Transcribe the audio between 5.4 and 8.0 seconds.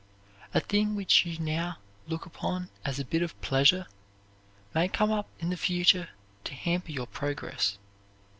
the future to hamper your progress.